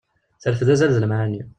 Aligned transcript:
Terfed 0.41 0.67
azal 0.73 0.91
d 0.93 0.97
lemɛani. 0.99 1.41